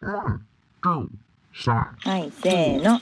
[0.00, 0.38] は
[2.18, 3.00] い、せーの。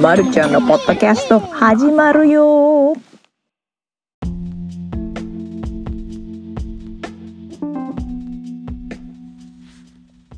[0.00, 2.94] まるちゃんのポッドキャスト始まるよ。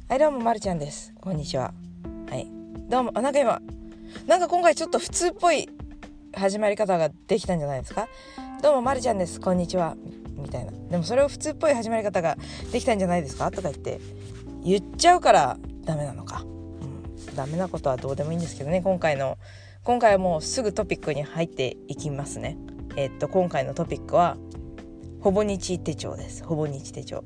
[0.08, 1.12] はいどうもまるちゃんです。
[1.20, 1.72] こんにちは。
[2.28, 2.48] はい。
[2.88, 3.60] どうもあなんか今
[4.26, 5.68] なんか今回ちょっと普通っぽい
[6.36, 8.08] 始まり方ができたんじゃないですか？
[8.62, 9.40] どうもまるちゃんです。
[9.40, 9.96] こんにちは。
[10.36, 10.72] みたいな。
[10.90, 12.36] でもそれを普通っぽい始まり方が
[12.72, 13.50] できたんじゃないですか？
[13.50, 14.00] とか言って
[14.62, 18.82] 言っちゃうからダメなのか、うん、ダメなことはどうでもいいんですけどね。
[18.82, 19.38] 今回の
[19.82, 22.56] 今回はもうすぐトピックに入っていきますね。
[22.96, 24.36] えっと今回のトピックは
[25.20, 26.44] ほぼ日手帳です。
[26.44, 27.24] ほぼ日手帳。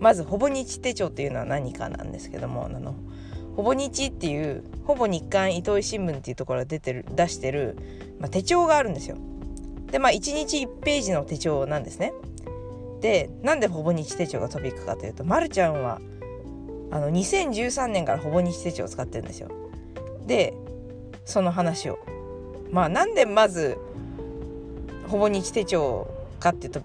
[0.00, 2.96] まずほぼ日手帳っていうのは何かなんですけどもあの
[3.56, 7.76] ほぼ日っていうほぼ日刊糸井新聞っていうところが出てる出してる、
[8.18, 9.16] まあ、手帳があるんですよ。
[9.90, 12.12] でまあ1日1ページの手帳なんですね。
[13.00, 16.00] でなんでほぼ日手帳がトピックかというとまるちゃんは
[16.90, 19.50] あの2013年からほぼ日手帳を使ってるんですよ。
[20.26, 20.54] で
[21.24, 21.98] その話を
[22.70, 23.76] まあなんでまず
[25.08, 26.08] ほぼ日手帳
[26.40, 26.80] かっていうと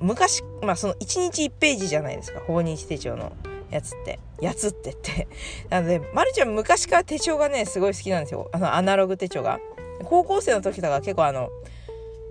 [0.00, 3.32] 昔まあその1日1ページじゃないですかほぼ日手帳の
[3.70, 5.28] やつってやつってって。
[5.70, 8.50] なのでまるちゃん昔から手帳がねすごい好きなんですよ。
[8.52, 9.60] あのアナログ手帳が。
[10.04, 11.48] 高校生の時とか結構あの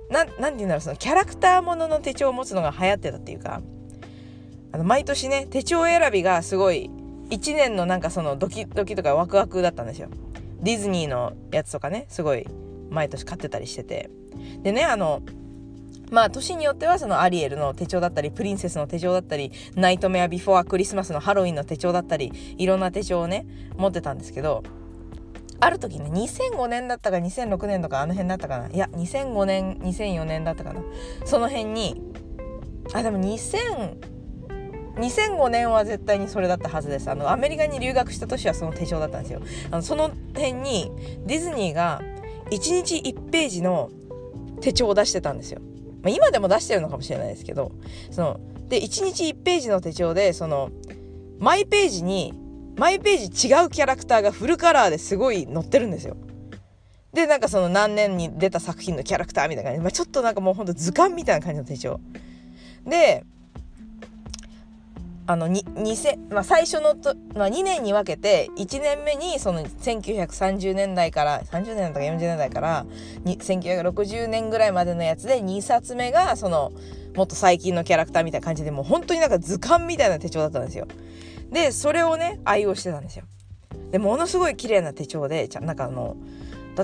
[0.10, 3.62] なて言うんだろうそのキャラクターものの手帳を持つのが流行ってたっていうか。
[4.74, 6.90] あの毎年ね手帳選びがすごい
[7.30, 10.10] 1年のなんかそのドキドキとかワクワクだったんですよ。
[10.62, 12.46] ディズニーのやつとかねすごい
[12.90, 14.10] 毎年買ってたりしてて。
[14.64, 15.22] でねあの
[16.12, 24.64] まあ年によってはそのアリエルの手帳だったりプリンセスの手帳だったりナイトメアビフォアクリスマスのハロウィンの手帳だったりいろんな手帳をね持ってたんですけど
[25.62, 28.68] ある時ね2005年だったか2006年とかあの辺だったかな。
[28.68, 30.82] いや2005年2004年だったかな。
[31.24, 32.02] その辺に
[32.94, 34.22] あでも2000
[34.96, 37.10] 2005年は絶対にそれだったはずです。
[37.10, 39.42] あのアメリカに留学した年はその手帳だったんですよ。
[39.70, 40.92] あのその辺に
[41.26, 42.02] ディズニーが
[42.50, 43.90] 1日1ページの
[44.62, 45.62] 手帳を出してたんですよ。
[46.04, 47.72] まあ、今でも出してるのかもしれないですけど
[48.10, 50.72] そので1日1ページの手帳でその
[51.40, 52.34] マイページに
[52.78, 56.16] マイページ違うキャラクターがフルカラーですごい載ってるんですよ。
[57.14, 62.00] でなんかその何年に出た作品のキャラクターみたいな感じで、まあ、ちょっとなんかもうほんと図鑑みたいな感じの手帳。
[62.86, 63.26] で
[65.32, 72.86] あの2000、まあ、最初のと、まあ、2年に分けて1年目にその1930年代から30年代とか40年代から
[73.24, 76.74] 1960年ぐらいまでのやつで2冊目がその
[77.16, 80.86] もっと最近のキャラクターみたいな感じでもう本当になんか図鑑みたいな手帳だったんですよ。
[81.50, 83.24] でそれをね愛用してたんですよ。
[83.92, 86.18] でものすごい綺麗な手帳でなんかあの
[86.76, 86.84] だ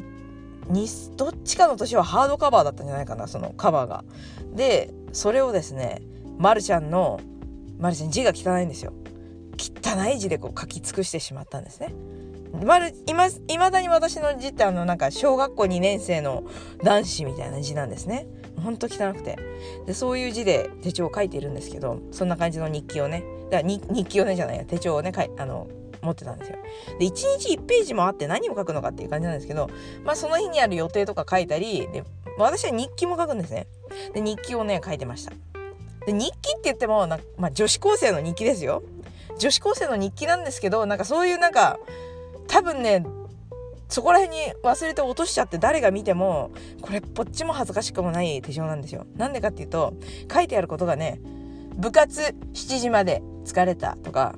[0.70, 0.88] に
[1.18, 4.06] どっちかの年はハードカバーだったんじゃないかなそのカバーが。
[4.54, 6.02] でそれをですね
[6.38, 7.20] まるちゃんの
[7.78, 8.94] マルちゃん字が汚いんですよ。
[9.58, 11.94] 汚い字でこう書き尽くしてしまったんですね。
[12.64, 13.14] まるい
[13.58, 16.44] まだに私の字ってあのなんか小学校2年生の
[16.84, 18.28] 男子みたいな字なんですね。
[18.64, 19.38] ほんと汚くて。
[19.86, 23.24] でそういう字で手帳を書いているんですけどそんな感じの日記をね。
[23.52, 24.66] だから日記をねじゃないや。
[24.66, 25.68] 手帳をねかいあの
[26.02, 26.58] 持ってたんですよ。
[27.00, 27.10] で1
[27.40, 29.70] 日1ページもあって何を書くのかっていう感じなんですけど
[30.04, 32.04] まあその日にある予定とか書いたりで
[32.38, 33.68] 私は日記も書くんですね。
[34.14, 35.34] で日記をね書いてました。
[36.08, 38.82] で日記って言ってもな、まあ、女子高生の日記ですよ。
[39.38, 41.80] 女子高生の日記なんですけどなんかそういうなんか
[42.48, 43.06] 多分ね
[43.90, 46.52] そこら辺に忘れて落としちゃって誰が見ても
[46.82, 49.06] これぽっちも恥ずかしくもない手帳なんですよ。
[49.18, 49.96] なんでかっていうと
[50.34, 51.20] 書いてあることがね
[51.76, 52.22] 部活
[52.54, 54.34] 7時まで疲れたとか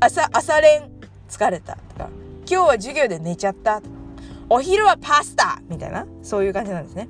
[0.00, 0.90] 朝朝練
[1.30, 2.10] 疲れたとか
[2.46, 3.94] 今日は授業で寝ちゃったとか
[4.50, 7.08] お昼はパスタみたいなそういう感じなんですね。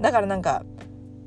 [0.00, 0.64] だからなんか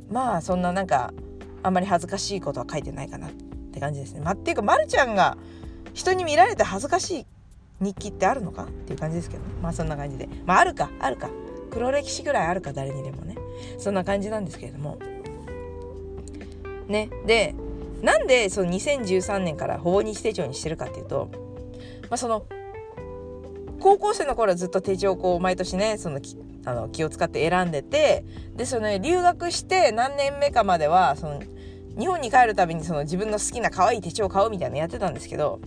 [0.09, 1.13] まあそんななんか
[1.63, 3.31] あんまり恥ずかしいことは書いてないかなっ
[3.71, 4.21] て感じですね。
[4.21, 5.37] まあ、っていうか、まるちゃんが
[5.93, 7.25] 人に見られて恥ずかしい
[7.79, 9.53] 日記ってあるのかっていう感じですけどね。
[9.61, 10.29] まあそんな感じで。
[10.45, 11.29] まああるか、あるか。
[11.71, 13.35] 黒歴史ぐらいあるか、誰にでもね。
[13.77, 14.97] そんな感じなんですけれども。
[16.87, 17.09] ね。
[17.25, 17.55] で、
[18.01, 21.29] なんでその2013年からほぼ日手帳にしてるかっていうと、
[22.09, 22.45] まあその、
[23.79, 26.19] 高校生の頃はずっと手帳をこう毎年ね、その
[26.67, 28.25] あの気を使って選んでて、
[28.55, 31.41] で、その、ね、留学して何年目かまでは、その、
[31.97, 35.59] 日本に帰るたびにその自分の好きな可愛い手帳を買うみたいなのやってたんですけど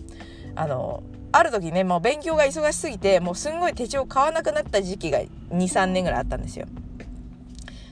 [0.55, 1.03] あの
[1.33, 5.19] ある時ねもう勉強が忙しすぎてもうすんごい手帳買わなくなった時期が
[5.49, 6.67] 23年ぐらいあったんですよ。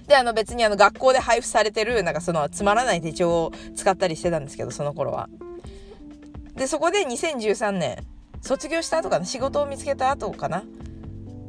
[0.08, 5.30] であの別にあの学校で配布されてるなんかそのつまらない手帳を使ったりしてたんですけどその頃は。
[6.56, 7.98] でそこで2013年
[8.42, 10.64] 卒業した後かな仕事を見つけた後かな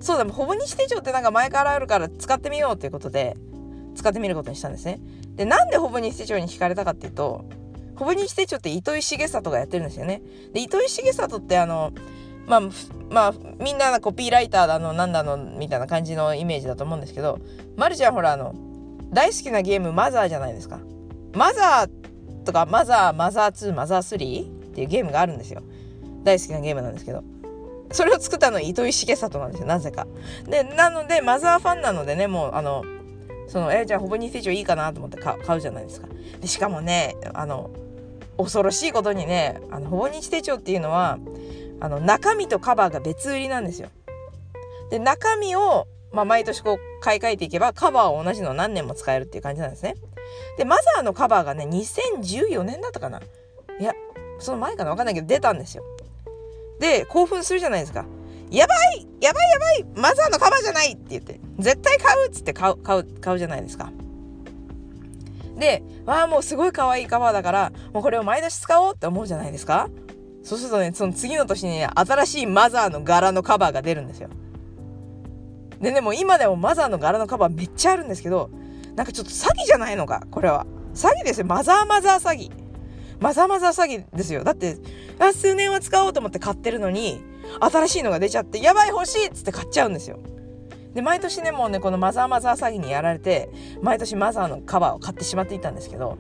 [0.01, 3.37] そうだほぼ日手帳ってなんか前からあるから使ってみようということで
[3.95, 5.01] 使ってみることにしたんですね。
[5.37, 7.45] でなんでほぼ日手帳に惹かれたかっていうと
[7.97, 10.23] ほぼ日手帳って糸井重里がやってるんですよね。
[10.53, 11.93] で糸井重里ってあの
[12.47, 12.61] まあ、
[13.11, 17.39] まあ、みんなコピーライターだの、なんだの、みたいな感じのイメージだと思うんですけど、
[17.77, 18.55] まるちゃんほら、あの、
[19.13, 20.81] 大好きなゲームマザーじゃないですか。
[21.33, 25.63] マザーとか、マザー、マザー2、マザー3っていうゲームがあるんですよ。
[26.25, 27.23] 大好きなゲームなんですけど。
[27.93, 30.07] それを作ったのは糸井重里なんですよ、なぜか。
[30.49, 32.85] で、なので、マザーファンなのでね、もう、あの、
[33.49, 36.09] その、え、じゃあ、ほぼ日手帳いいかなと思って買うじゃないですか。
[36.41, 37.71] で、しかもね、あの、
[38.37, 41.19] 恐ろしいことにね、あの、ほぼ日手帳っていうのは、
[41.81, 43.89] あの、中身とカバーが別売りなんですよ。
[44.91, 49.97] で、中身を、まあ、毎年こう、買い替えていけば、カバーを同じの何年も使えるっていう感じなんですね。
[50.59, 53.21] で、マザーのカバーがね、2014年だったかな
[53.81, 53.95] いや、
[54.39, 55.83] その前かなわかんないけど、出たんですよ。
[56.81, 58.07] で、興奮するじゃないですか。
[58.51, 63.93] やばいやばいやばいマザーのカバーじゃないって言って、絶対買うっつって買う、買う、買うじゃないですか。
[65.57, 69.89] で、わあ、もうすごい可愛いカバーだから、もうこれを毎年使おうって思うじゃないですか
[70.43, 74.31] そうするとね、その次の年にね、新しいマザーの柄のカバーが出るんですよ。
[75.81, 78.51] でね、も今でもマザーの柄のカバーめっちゃあるんですけど、
[78.97, 80.67] なんかちょっと詐欺じゃないのか、これは。
[80.95, 81.47] 詐欺ですよ。
[81.47, 82.51] マザーマザー詐欺。
[83.21, 84.45] マザーマザー詐欺ですよ。
[84.45, 84.77] だって、
[85.35, 87.23] 数年は使おうと思って買ってるのに、
[87.61, 90.19] 新しいのが出ちゃって、やばい欲しいっつって買っちゃうんですよ。
[90.95, 93.51] で、毎年ね、もうね、このマザーマザー詐欺にやられて、
[93.83, 96.19] 毎年マザーのカバーを買ってしまっていたんですけど、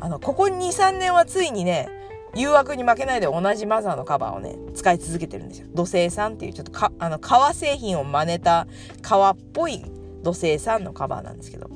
[0.00, 1.88] あの、ここ2、3年はついにね、
[2.34, 5.66] 誘惑に負けないで同じマザーのカバーをね、使い続けてるんですよ。
[5.74, 8.66] 土星さんっていうちょっとか、あの、革製品を真似た
[9.02, 9.82] 革っぽい
[10.22, 11.68] 土星さんのカバーなんですけど。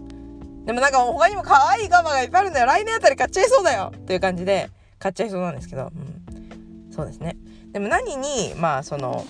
[0.64, 2.66] でもなんか他にも可愛いカバーがいっぱいあるんだよ。
[2.66, 5.86] 来年あたり買っちゃいそうだよっていう感じで買っちゃいそうなんですけど。
[5.86, 6.92] うん。
[6.92, 7.36] そうですね。
[7.72, 9.24] でも何に、まあその、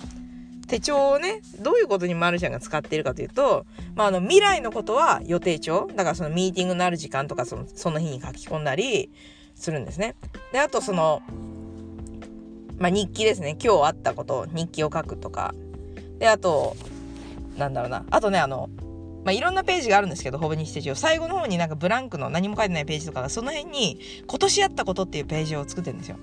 [0.67, 3.65] 手帳をね、どういうことにマルちゃんが使っているかというと、
[3.95, 5.87] まあ、あの、未来のことは予定帳。
[5.95, 9.11] だからそのミーティングのある時間とか、その、その日に書き込んだり、
[9.55, 10.15] するんですね。
[10.51, 11.21] で、あとその、
[12.77, 13.57] まあ、日記ですね。
[13.63, 15.53] 今日あったことを日記を書くとか。
[16.19, 16.75] で、あと、
[17.57, 18.05] なんだろうな。
[18.09, 18.69] あとね、あの、
[19.23, 20.95] まあ、いろんなページがあるんですけど、ほぼ日ステージを。
[20.95, 26.17] 最後の方になんかブランクの何も書いてないページとかが、その辺に、今年あったことっていうページを作ってるんですよ。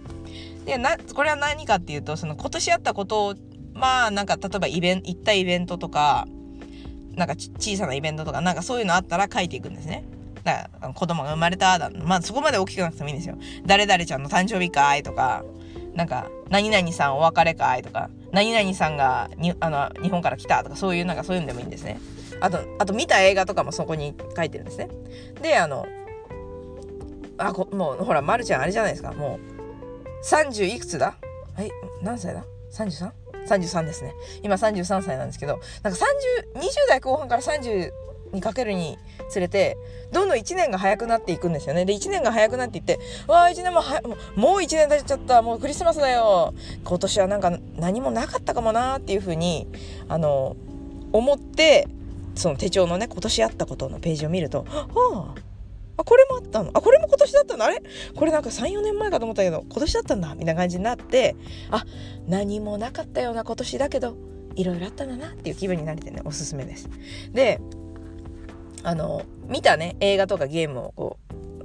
[0.66, 3.34] で、な、これは何かっていうと、その今年あったことを、
[3.74, 6.26] まあ、なんか、例えばイベント、行ったイベントとか、
[7.14, 10.04] なんか小さなイベントとか、なんかそういうのあったら書いていくんですね。
[10.44, 15.44] だから子供が生まれただまあそこまで大きくなくてもいいんですよ誰々ちゃんの誕生日会とか
[15.94, 22.00] なんか何々さんお別れ会とか何々さんがにあの日本から来たとかそういうなんかそういうのでもいいんですね。
[22.40, 24.88] あとあと見た映画とかもそこに書いてるんですね。
[25.42, 25.86] であの
[27.38, 29.12] あこもうほら、ま、るちゃんあれじゃないですか。
[29.12, 31.16] もう30いくつだ？
[31.56, 31.70] はい
[32.02, 34.14] 何歳だ？33?33 ですね。
[34.42, 35.98] 今33歳なんですけどなんか
[36.54, 37.90] 3020代後半から30
[38.32, 38.98] にかけるに
[39.30, 39.76] つれて
[40.12, 41.84] どんどん1年が早くなっていくんですよね。
[41.84, 44.00] で1年が早くなっていってわあ1年もは
[44.36, 45.42] もう1年経っちゃった。
[45.42, 46.54] もうクリスマスだよ。
[46.84, 49.66] 今年はなんか何もなかったかもなっていうふうに
[50.08, 50.56] あの
[51.12, 51.88] 思って
[52.34, 56.70] その手帳のね今年あったことのページを見るとはああ、これもあったの？
[56.72, 57.64] あ、これも今年だったの？
[57.64, 57.82] あれ？
[58.14, 60.34] これなんか3、4年前かと思ったけど、今年だったんだ。
[60.34, 61.36] みたいな感じになって、
[61.70, 61.84] あ、
[62.26, 64.16] 何もなかったような今年だけど、
[64.56, 66.88] いろいろあったんだなっていう気分になれてね、おすすめです。
[67.32, 67.60] で、
[68.82, 71.18] あの、見たね、映画とかゲームをこ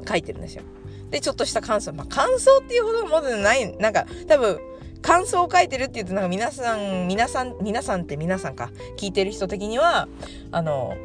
[0.03, 0.63] う、書いてるんですよ。
[1.09, 1.93] で、ちょっとした感想。
[1.93, 4.59] まあ、感想っていうほどのものじゃない、なんか、多分、
[5.01, 10.07] 感想を書いてるって言うと、なんか皆さん、皆さん、皆さんって皆さんか、聞いてる人的には、
[10.51, 10.95] あの、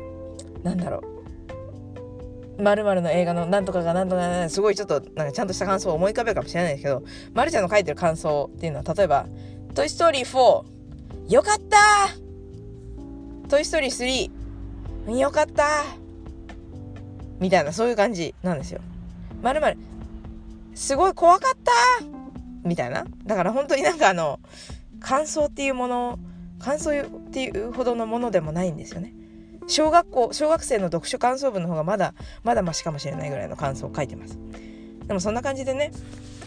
[0.62, 1.02] なんだろ
[2.58, 2.62] う。
[2.62, 7.02] まるの映画のなんとかがなんとかすごいちょっとなんかちゃんとした感想を思い浮かべるかもしれないですけど、
[7.32, 9.26] まるちゃんの書いてる感想っていうのは、例えば、
[9.74, 10.64] トイストーリー4、
[11.32, 11.78] よかった
[13.48, 14.30] トイストーリー
[15.06, 15.64] 3、よかった
[17.40, 18.80] みたいな、そういう感じなんですよ。
[19.42, 19.78] まるまる、
[20.74, 21.72] すごい怖かった
[22.62, 23.06] みたいな。
[23.24, 24.38] だから本当になんかあの、
[25.00, 26.18] 感想っていうもの、
[26.58, 29.14] 感想っていうほどのものでもないんですよね。
[29.66, 34.38] 小学校、小学生の読書感想文の方がまだ、まだマシかもしれないぐらいの感想を書いてます。
[35.06, 35.92] でもそんな感じでね、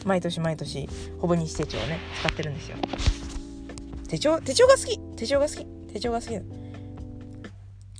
[0.05, 0.87] 毎年毎年、
[1.19, 2.77] ほぼ日手帳をね、使ってるんですよ。
[4.07, 6.62] 手帳、手帳が好き手帳が好き手帳が好き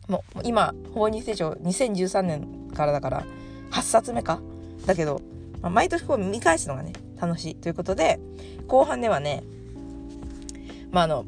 [0.08, 3.26] もう今、ほぼ日手帳2013年からだから
[3.72, 4.42] 8冊目か？
[4.86, 5.22] だけど、
[5.62, 7.56] まあ、毎年こう見返すのがね楽しい。
[7.56, 8.20] ということで
[8.68, 9.44] 後半ではね
[10.92, 11.26] まああの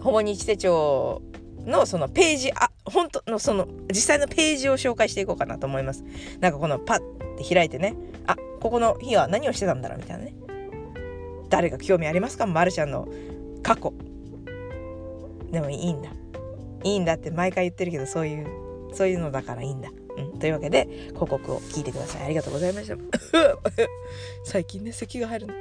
[0.00, 1.22] ほぼ日手帳
[1.64, 6.04] のそのページあ本当のその実際のページを紹介していこうかなと思います。
[6.40, 7.00] なんかこのパッ
[7.38, 10.34] て開いてねあここの日は何をしてたんだろうみたいなね。
[11.48, 12.46] 誰が興味ありますか？
[12.46, 13.08] まるちゃんの
[13.62, 13.92] 過去。
[15.50, 16.10] でもいいんだ。
[16.84, 18.46] いいんだって毎回言ってるけどそういう
[18.92, 22.24] そういうのだからいいんだうんというわけで、広告を聞いてください。
[22.24, 22.96] ありがとうございました。
[24.44, 25.54] 最近ね、咳が入るの。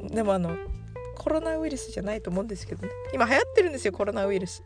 [0.00, 0.08] うん。
[0.08, 0.56] でもあの、
[1.16, 2.92] コロナウイルスじゃないと思うんですけどね。
[3.12, 4.62] 今流行ってるんですよ、コロナウイルス。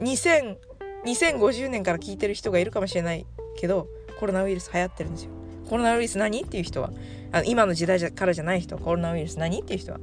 [0.00, 0.56] 2000、
[1.04, 3.26] 2050年から聞いてる人がいるかもしれない
[3.56, 3.88] けど、
[4.18, 5.30] コロナウイルス流行ってるんですよ。
[5.68, 6.42] コロナウイルス何？
[6.42, 6.92] っていう人は、
[7.32, 9.60] あの今の時代からじゃない人、コロナウイルス何？
[9.60, 10.00] っていう人は、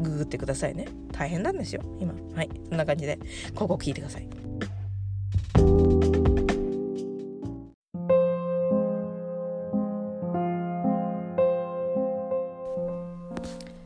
[0.00, 0.88] ググってくださいね。
[1.12, 2.14] 大変なんですよ、今。
[2.34, 2.50] はい。
[2.68, 3.18] そんな感じで、
[3.54, 4.28] ここ聞いてください。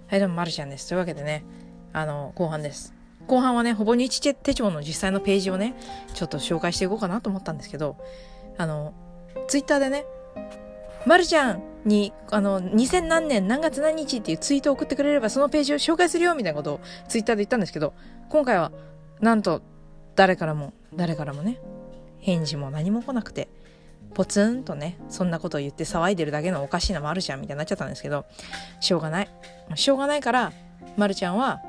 [0.07, 0.89] はい、どうも、まるちゃんです。
[0.89, 1.45] というわけでね、
[1.93, 2.95] あの、後半です。
[3.27, 5.75] 後半はね、ほぼ日手帳の実際のページをね、
[6.15, 7.97] ちょっと紹介していこうかなと思ったんですけど、
[8.57, 8.95] あの、
[9.49, 10.05] ツイッターでね、
[11.07, 17.93] まるちゃんに、あの、2000何年何月何日っていうツイートを送ってくれればそのページを紹介するよみたいなことをツイッターで言ったんですけど、
[18.29, 18.73] 今回は、
[19.21, 19.63] なんと、
[20.17, 21.61] 誰からも、誰からもね、
[22.19, 23.49] 返事も何も来なくて、
[24.15, 28.25] ポツンとね、そんなことを言って騒いでるだけのおかしいなまるちゃんみたいになっちゃったんですけど、
[28.81, 29.29] しょうがない。
[29.75, 30.53] しょうがないから、
[30.97, 31.61] まるちゃんは、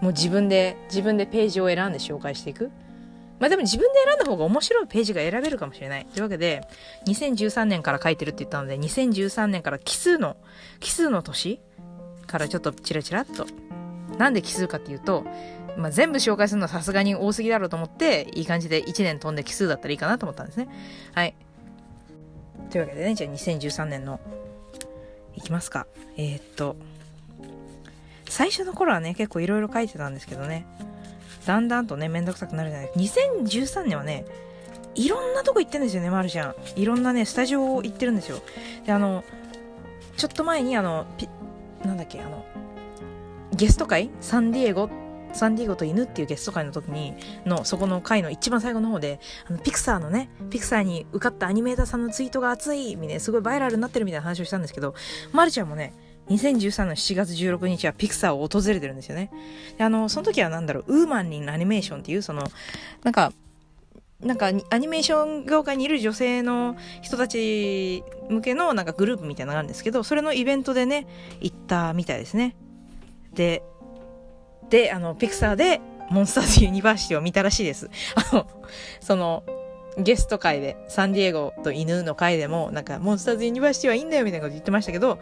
[0.00, 2.70] もう自分で、自分でページを選んで紹介していく。
[3.42, 6.06] まあでも自分で選んだ方が面白いページが選べるかもしれない。
[6.06, 6.62] というわけで、
[7.08, 10.36] 2013年から書いてるって言ったので、2013年から奇数の、
[10.78, 11.58] 奇数の年
[12.28, 13.46] からちょっとチラチラっと。
[14.16, 15.26] なんで奇数かっていうと、
[15.76, 20.68] まあ全部紹介するのはさすがに多すぎだろうと思って、いい感じで1年飛んで奇数だったらいいかなと思ったんですね。
[21.12, 21.34] はい。
[22.70, 24.20] というわけでね、じゃあ2013年の、
[25.34, 25.88] いきますか。
[26.16, 26.76] えー、っと、
[28.28, 30.64] 最初の頃はね、結構いろいろ書いてたんですけどね、
[31.46, 34.24] だんだんとね、めんどくさくなるじゃない2013年はね、
[34.94, 36.54] いろんなとこ行ってんですよね、まるちゃん。
[36.76, 38.40] いろんなね、スタジオ行ってるんですよ。
[38.84, 39.24] で、あの、
[40.16, 41.28] ちょっと前にあの、ピ
[41.84, 42.44] なんだっけ、あの、
[43.54, 44.10] ゲスト会？
[44.20, 44.90] サンディエゴ、
[45.32, 47.14] サンディエゴと犬っていうゲスト会の時に、
[47.46, 49.18] の、そこの会の一番最後の方で、
[49.48, 54.94] あの、ピクサーのね、ピクサーに受かったアニメーターさんのツイートが熱いみたいな、すごいバイラルになってるみたいな話をしたんですけど、
[55.32, 55.94] まるちゃんもね、
[56.28, 59.30] 2013年7月16日はピクサーを訪れてるんですよね。
[59.78, 62.42] あの、その時はなんだろう、ウーマンリンアニメーションっていう、その、
[63.02, 63.32] なんか、
[64.20, 71.06] なんか、アニメーション業界にいる女性の人たち向けのなんかグループみたいなのがあるんですけど、それのイベントでね、
[71.40, 72.54] 行ったみたいですね。
[73.34, 73.64] で、
[74.70, 77.90] で、あの、ピクサーでモンスターズユニバーシティを見たらしいです。
[78.14, 78.46] あの、
[79.00, 79.42] その、
[79.98, 85.18] ゲスト会で、サンディエゴと犬の会でも、なんか、モンスターズユニバーシティはいいんだよみたいなこと言ってましたけど、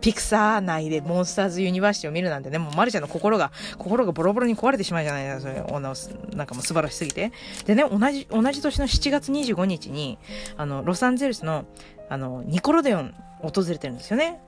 [0.00, 7.32] ピクサー内でモンスターズユニバーシティを見るなんてね、もうマルちゃんの心が、心がボロボロに壊れてしまうじゃないですか、それ、なんかもう素晴らしすぎて。
[7.66, 10.18] でね、同じ、同じ年の7月25日に、
[10.56, 11.64] あの、ロサンゼルスの、
[12.08, 14.40] あの、ニコロデオン訪れてるんですよね。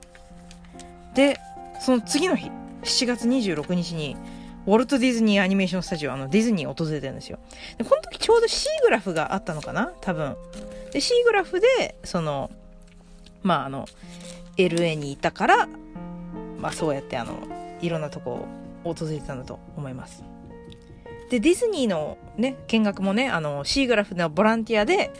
[1.15, 1.39] で、
[1.79, 2.49] その次の日、
[2.83, 4.17] 7月26日に、
[4.65, 7.39] ウォルト・ディズニーアニメーションスタジオ、あの、ディズニーを訪れてるんですよ。
[7.77, 9.91] で、この時ちょうど C グラフがあったのかな？
[10.01, 10.35] 多分。
[10.91, 12.49] で、C グラフで、その、
[13.41, 13.85] まあ、あの、
[14.57, 15.67] LA にいたから、
[16.59, 17.33] まあそうやってあの、
[17.81, 18.47] いろんなとこ
[18.85, 20.23] を訪れてたんだと思います。
[21.29, 25.11] で、ディズニーのね、見学もね、あの、シーグラフのボランティアで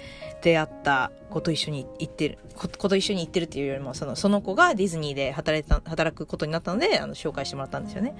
[0.44, 8.16] 出会った子と一緒に行ってる、子と一緒に行ってるっていうよりも、その、その子がディズニーで働いた、働くことになったので、あの、紹介してもらったんですよね。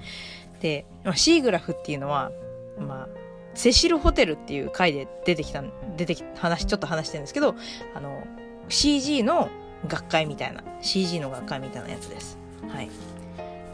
[0.60, 2.32] で、まあ、シーグラフっていうのは、
[2.78, 3.08] まあ、
[3.54, 5.62] セシルホテルっていう回で出てきた、
[5.96, 7.54] 出てき、話、ちょっと話してるんですけど、
[7.94, 8.26] あの、
[8.68, 9.50] CG の
[9.86, 12.38] 学会みたいな CG の学会みたいなやつです。
[12.68, 12.90] はい。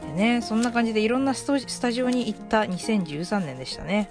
[0.03, 4.11] でねそんな感じでいろんなスタジオに行った2013年でしたね。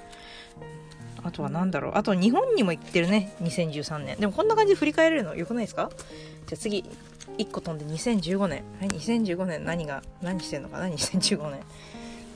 [1.24, 1.92] あとは何だろう。
[1.96, 3.36] あと日本にも行ってるね。
[3.42, 4.18] 2013年。
[4.20, 5.36] でもこんな感じで振り返れるの？
[5.36, 5.90] よくないですか？
[6.48, 6.84] じゃあ次。
[7.38, 8.64] 1個飛んで2015年。
[8.80, 9.64] はい2015年。
[9.64, 10.80] 何が何してんのか？
[10.80, 11.60] な2015年？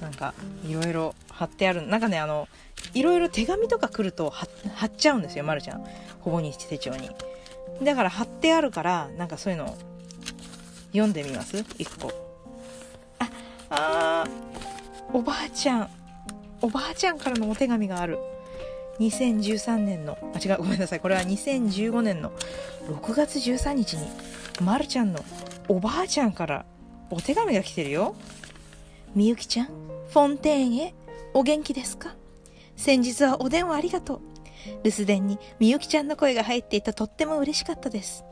[0.01, 0.33] なんか
[0.65, 1.85] いろいろ貼ってある。
[1.87, 2.47] なんかねあの
[2.93, 4.47] いろいろ手紙とか来ると貼
[4.85, 5.83] っちゃうんですよまるちゃん。
[6.21, 7.09] ほぼ日手帳に。
[7.81, 9.75] だから貼ってあるから、なんかそういうの
[10.91, 11.57] 読んでみます？
[11.77, 12.11] 一個。
[13.19, 13.29] あ、
[13.69, 15.89] あー、おばあちゃん。
[16.61, 18.19] おばあちゃんからのお手紙がある。
[18.99, 20.99] 2013年の、あ、違う、ごめんなさい。
[20.99, 22.31] これは2015年の
[22.87, 24.07] 6月13日に、
[24.61, 25.23] まるちゃんの
[25.67, 26.65] おばあちゃんから
[27.09, 28.15] お手紙が来てるよ。
[29.15, 30.93] みゆきちゃん、フォンテーンへ、
[31.33, 32.15] お元気ですか？
[32.75, 34.21] 先日はお電話ありがとう。
[34.83, 38.23] 留守電にみゆきちゃんの声が入っていたとっても嬉しかったです。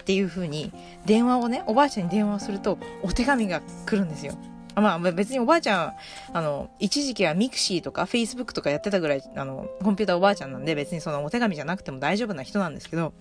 [0.00, 0.72] っていう風に
[1.04, 4.34] 電話をね、おばあちゃんに電話をするとお手紙が来るんですよ。
[4.80, 5.94] まあ別におばあちゃん、
[6.32, 13.12] あの、一時期はミクシーとかフェイスブックとかやってたぐらい、あの、コンピューターおばあちゃんなんで別にそのお手紙じゃなくても大丈夫な人なんですけど、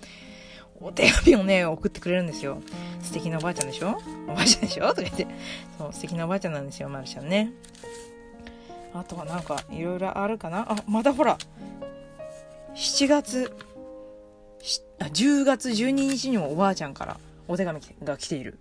[0.80, 2.62] お手紙をね、送ってくれるんですよ。
[3.02, 3.98] 素敵なおばあちゃんでしょ？
[4.28, 4.88] おばあちゃんでしょ？
[4.90, 5.26] とか言って。
[5.78, 7.52] そう、素敵なおばあちゃんなんですよ、まるちゃんね。
[8.94, 10.72] あとはなんか、いろいろあるかな？
[10.72, 11.38] あ、またほら、
[12.76, 13.52] 7月、
[15.00, 18.60] あ10月12日にもおばあちゃんからお手紙が来ている。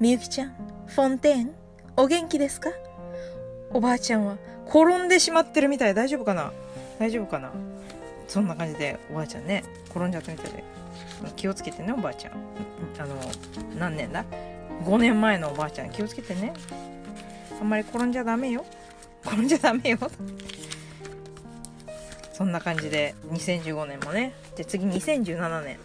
[0.00, 0.54] みゆきちゃん、
[0.86, 1.54] フォンテーン、
[1.96, 2.70] お元気ですか？
[3.70, 4.36] おばあちゃんは
[4.68, 5.94] 転んでしまってるみたい。
[5.94, 6.52] 大丈夫かな？
[6.98, 7.52] 大丈夫かな？
[8.26, 10.64] そんな感じでおばあちゃんね、転んじゃったみたいで。
[11.36, 12.32] 気をつけてね、おばあちゃん。
[12.98, 13.14] あの、
[13.78, 14.24] 何年だ
[14.84, 16.52] ?5 年前のおばあちゃん気をつけてね。
[17.60, 18.64] あんまり転んじゃダメよ。
[19.24, 19.98] 転んじゃダメよ。
[22.32, 24.34] そんな感じで、2015年もね。
[24.56, 25.78] で、次2017年。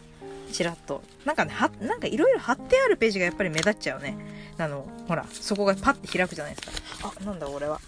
[0.52, 1.04] ちらっと。
[1.26, 4.18] なんかね、は、なんかいろいろ貼ってあるページがやっぱり目立っちゃうね。
[4.64, 7.12] あの、ほら、そこがパッて開くじゃないですか。
[7.18, 7.80] あ、なんだ俺は。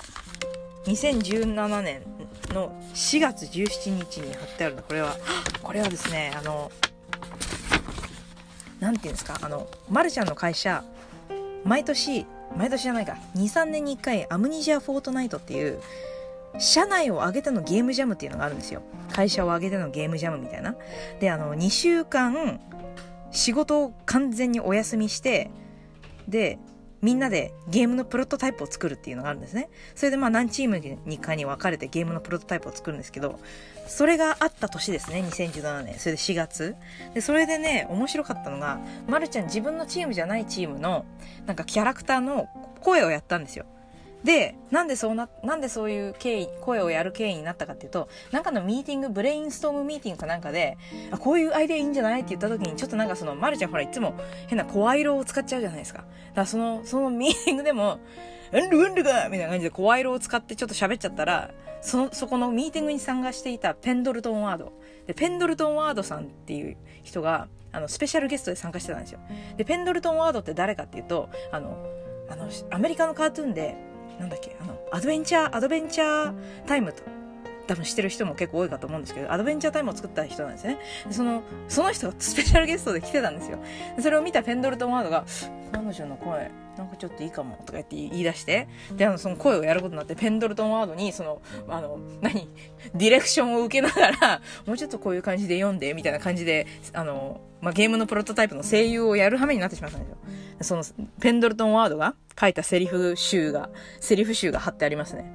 [0.86, 2.02] 2017年
[2.54, 4.82] の4月17日に貼ってあるの。
[4.82, 5.16] これは、
[5.62, 6.72] これはですね、あの、
[8.80, 10.84] なんていうんですか、あの、まるちゃんの会社、
[11.64, 12.26] 毎年、
[12.58, 15.80] 毎年じゃないか、2、3年に1回、アムニジア・フォートナイトっていう、
[16.58, 18.82] 社内を挙げてのゲームジャムっていうのがあるんですよ。
[19.12, 20.76] 会社を挙げてのゲームジャムみたいな。
[21.20, 22.60] で、あの、2週間、
[23.32, 25.52] 仕事を完全にお休みして、
[26.28, 26.60] で、
[27.02, 29.70] みんなでゲームのプロトタイプを作るっていうのがあるんですね。
[29.96, 33.40] それでまあ何チームにかに分かれてゲームのプロトタイプを作るんですけど、
[33.88, 35.98] それがあった年ですね、2017年。
[35.98, 36.76] それで4月。
[37.16, 41.06] で、それでね、面白かったのが、まるちゃん自分のチームじゃないチームの、
[41.48, 42.48] なんかキャラクターの
[42.82, 43.66] 声をやったんですよ。
[44.24, 50.78] で、なんでそうな、なんでそういう経緯、声をやる経緯になったかっていうと、なんかのミーティング、ブレインストームミーティングかなんかで、
[51.12, 54.14] あ、こういうアイデアいいんじゃないって言った時に、ちょっとなんかその、まるちゃんほらいつも
[54.48, 56.00] 変な声色を使っちゃうじゃないですか。
[56.00, 58.00] だからその、そのミーティングでも、
[58.52, 61.52] うんるうんるがみたいな感じで声色を使ってちょっと喋っちゃったら、
[61.82, 64.74] その、そこのミーティングに参加していたペンドルトンワード。
[65.08, 69.20] で、ペンドルトンワードさんっていう人が、あの、スペシャルゲストで参加してたんですよ。
[69.58, 71.78] で、ペンドルトンワードって誰かっていうと、あの、
[72.30, 73.76] あの、アメリカのカートゥーンで、
[74.20, 76.34] なんだっけ、あの、アドベンチャー、アドベンチャー
[76.66, 77.04] タイムと、
[77.68, 80.78] 多分知ってる人も結構多いかと思うんですけど、アドベンチャータイムを作った人なんですね。
[81.10, 83.60] その、その人がスペシャルゲストで来てたんですよ。
[84.00, 85.26] それを見たペンドルトンワードが、
[85.72, 92.48] 彼女の声、なんかちょっといいかも、とか言って言い出して、で、あの、その声をやることになって、ペンドルトンワードに、その、あの、何？
[92.96, 100.18] ディレクションを受けながら、 もうちょっとこういう感じで読んで、みたいな感じで、あの、まあ、ゲームのプロトタイプの声優をやる羽目になってしまったんですよ。
[100.62, 105.26] その、ペンドルトンワードが書いたセリフ集が、セリフ集が貼ってありますね。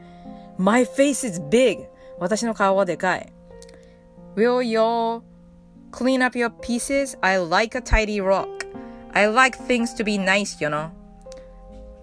[0.58, 1.86] My face is big.
[2.18, 3.32] 私の顔はでかい。
[4.36, 5.22] Will you
[5.92, 7.18] clean up your pieces?
[7.20, 8.66] I like a tidy rock.
[9.12, 10.90] I like things to be nice, you know?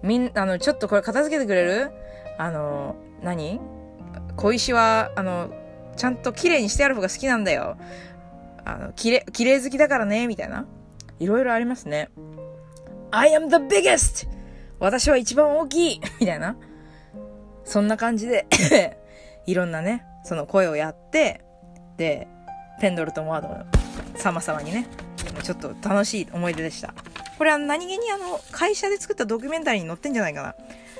[0.04, 1.90] みん、あの、ちょっとこれ片付けてくれる？
[2.38, 3.60] あの、何？
[4.36, 5.50] 小石は、あの、
[5.96, 7.76] ちゃんと綺麗にしてある方が好きなんだよ。
[8.64, 10.66] あの、綺麗、綺麗好きだからね、みたいな。
[11.18, 12.10] いろいろありますね。
[13.10, 14.28] I am the biggest!
[14.78, 16.56] 私は一番大きい みたいな。
[17.64, 18.46] そんな感じで
[19.46, 21.42] いろんなね、その声をやって、
[21.96, 22.28] で、
[22.80, 23.64] ペンドルトンワードの
[24.16, 24.86] 様々にね、
[25.42, 26.94] ちょっと楽しい思い出でした。
[27.38, 30.54] これは何気にあの、会社で作ったドキュメンタリーに載ってんじゃないかな。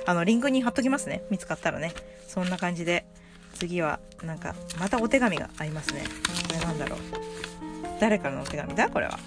[0.05, 1.23] あの、リンクに貼っときますね。
[1.29, 1.93] 見つかったらね。
[2.27, 3.05] そんな感じで、
[3.55, 6.03] 次は、なんか、またお手紙がありますね。
[6.47, 6.99] これなんだろう。
[7.99, 8.89] 誰からのお手紙だ？
[8.89, 9.17] これは。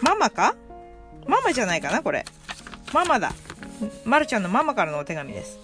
[0.00, 0.56] ママか？
[1.26, 2.24] ママじゃないかなこれ。
[2.94, 3.32] ママだ。
[4.04, 5.58] まるちゃんのママからのお手紙です。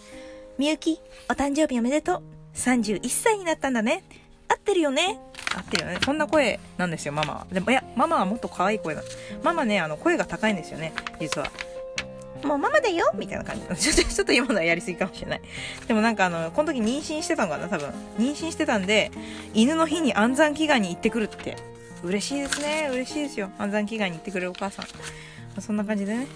[0.59, 2.23] みゆき、お誕生日おめでとう。
[2.55, 4.05] 31歳になったんだね。
[4.49, 5.19] 合ってるよね。
[5.57, 5.99] 合ってるよね。
[6.05, 7.47] こんな声なんですよ、ママは。
[7.51, 9.03] でも、いや、ママはもっと可愛い声だ。
[9.43, 11.51] ママね、あの、声が高いんですよね、実は。
[12.45, 13.67] もうママだよみたいな感じ。
[13.93, 15.41] ちょっと、ちょっと今のはやりすぎかもしれない。
[15.89, 17.89] でもなんかあの、この時妊娠してたのかな多分。
[18.19, 19.11] 妊娠してたんで、
[19.55, 21.57] 犬の日に安産祈願に行ってくるって
[22.03, 22.89] 嬉しいですね。
[22.93, 23.51] 嬉しいですよ。
[23.59, 25.61] 安産祈願に行ってくれるお母さん。
[25.61, 26.27] そんな感じでね。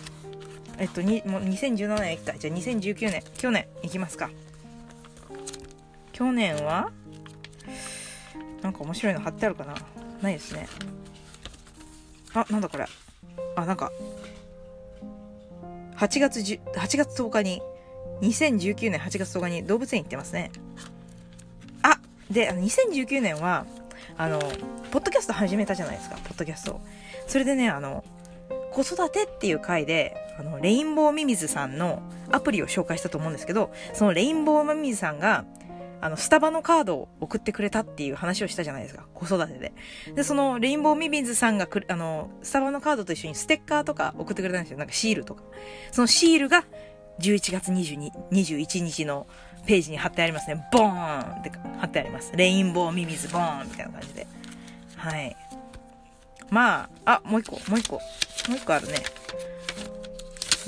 [0.79, 2.33] えっと、にもう2017年行った。
[2.39, 4.31] じゃあ2019年、去年行きますか。
[6.13, 6.91] 去年は
[8.71, 9.75] なんか面白いの貼ってあるかな？
[10.23, 10.69] ないですね。
[12.35, 12.87] あ、なんだこれ。
[13.57, 13.91] あ、なんか、
[15.97, 17.61] 8月10、8月10日に、
[18.21, 20.53] 2019年8月10日に動物園行ってますね。
[21.83, 21.99] あ、
[22.31, 23.67] で、あの、2019年は、
[24.17, 24.39] あの、
[24.93, 26.81] ポッドキャスト始めたじゃないですか、ポッドキャスト。
[27.27, 28.05] それでね、あの、
[28.71, 35.45] 子育てっていう回で、あの、レインボーミミズさんのアプリを紹介したと思うんですけど、そのレインボーミミズさんが、
[36.01, 39.07] あの、スタバのカードを送ってくれたっていう話をしたじゃないですか。
[39.15, 39.73] 子育てで。
[40.15, 44.79] で、その、レインボーミミズさんがくあの、スタバのカードと一緒にステッカーとか送ってくれたんですよ。
[44.79, 45.43] なんかシールとか。
[45.93, 46.65] そのシールが、
[47.21, 49.27] 11月22 21日の
[49.67, 50.67] ページに貼ってありますね。
[50.73, 52.33] ボーンって貼ってあります。
[52.35, 54.27] レインボーミミズボーンみたいな感じで。
[54.97, 55.37] はい。
[56.51, 57.97] まあ、あ、もう一個、もう一個。
[57.97, 58.03] も
[58.55, 58.95] う一個あるね。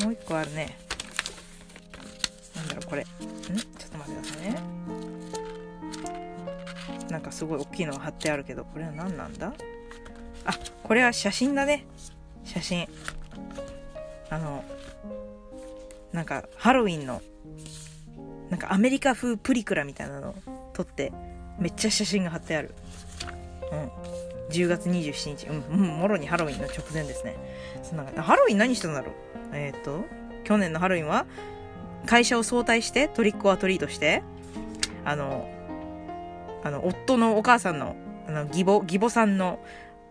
[0.04, 0.76] もう一個あるね。
[2.54, 3.02] なんだろう、これ。
[3.02, 3.06] ん？
[3.06, 4.81] ちょっと待ってくださいね。
[7.12, 9.52] なんかすごい大きいのが貼ってあるけどこれは何なんだ？
[10.46, 11.84] あこれは写真だね。
[12.42, 12.88] 写真。
[14.30, 14.64] あの
[16.12, 17.20] なんかハロウィンの
[18.48, 20.34] なんかアメリカ風プリクラみたいなのを
[20.72, 21.12] 撮って
[21.58, 22.74] めっちゃ写真が貼ってある。
[23.70, 23.90] うん。
[24.50, 25.46] 10月27日。
[25.46, 27.36] うん、うん、もろにハロウィンの直前ですね。
[27.82, 29.14] そなんなハロウィン何してたんだろう？
[29.52, 30.04] えっ、ー、と
[30.44, 31.26] 去年のハロウィンは
[32.06, 34.22] 会社を早退してトリックオアトリートして
[35.04, 35.48] あの
[36.64, 37.96] あの夫のお母さんの
[38.26, 39.58] あの義母義母さんの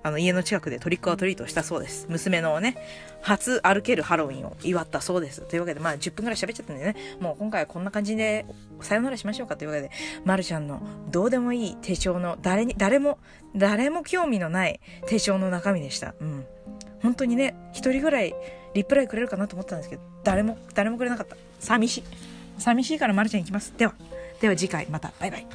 [0.04, 2.08] あの家の近くでトリックアトリートしたそうです。
[2.10, 2.76] 娘のね、
[3.22, 5.42] 初歩けるハロウィンを祝ったそうです。
[5.42, 8.46] というわけで、まあ10分くらい喋っちゃったんでね、もう今回はこんな感じで
[8.82, 9.92] さよならしましょうかというわけで、
[10.26, 13.20] まるちゃんのどうでもいい手帳の誰に、誰も、
[13.56, 16.16] 誰も興味のない手帳の中身でした。
[16.20, 16.46] うん。
[17.04, 18.34] 本当にね、一人ぐらい
[18.74, 21.36] リプライくれるかなと思ったんですけど、誰も、誰もくれなかった。
[21.60, 22.04] 寂しい。
[22.58, 23.74] 寂しいからまるちゃん行きます。
[23.78, 23.94] では、
[24.40, 25.14] では次回また。
[25.20, 25.48] バイバイ。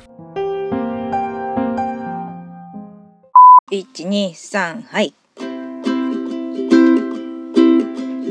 [3.72, 5.12] 123はい。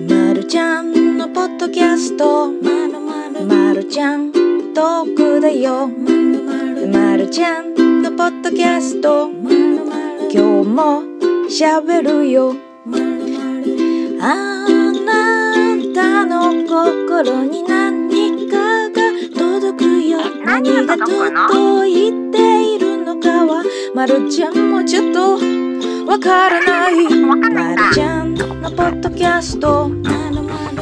[0.07, 2.49] まるちゃんのポッドキャスト。
[2.53, 3.45] まるまる。
[3.45, 4.31] まるちゃん
[4.73, 5.89] トークだよ。
[5.89, 6.87] まるまる。
[6.87, 9.27] まるちゃんのポッドキャスト。
[9.27, 12.53] まるまる今日もしゃべるよ。
[12.85, 14.71] まるまるあ
[15.03, 20.17] なたの心に何かが届くよ。
[20.45, 22.64] 何が届いている
[23.15, 25.37] のかはまるちゃんもちょっと
[26.05, 27.09] わからない。
[27.25, 29.89] まるちゃんのポッドキャスト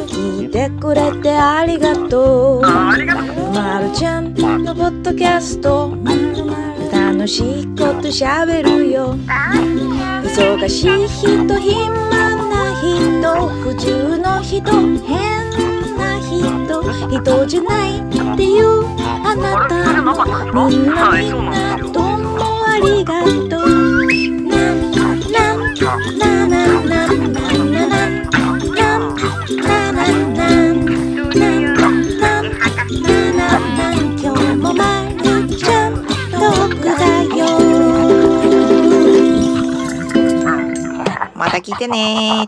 [0.08, 2.62] 聞いてくれてありがとう。
[2.62, 2.96] ま
[3.80, 5.96] るちゃんのポッドキャスト
[6.92, 9.16] 楽しいことしゃべるよ。
[10.24, 11.90] 忙しい人暇
[12.50, 14.72] な人普通の人
[15.06, 15.50] 変
[15.98, 18.02] な人人じゃないっ
[18.36, 18.86] ていう
[19.26, 19.74] あなた。
[20.52, 22.13] もみんなみんなどうもあ
[23.04, 23.58] りがと。
[23.58, 23.68] う
[24.48, 25.74] なんなん
[26.18, 27.18] ななななな
[27.66, 28.14] なな
[34.18, 34.82] 今日もま
[35.22, 36.06] るちゃんと
[36.78, 37.40] くだよ
[41.36, 42.48] また聞いてね